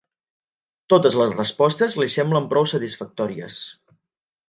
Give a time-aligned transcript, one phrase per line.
[0.93, 3.63] Totes les respostes li semblen prou satisfactòries.